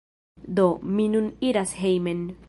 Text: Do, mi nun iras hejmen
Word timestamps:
Do, 0.59 0.63
mi 0.99 1.05
nun 1.15 1.27
iras 1.49 1.75
hejmen 1.83 2.25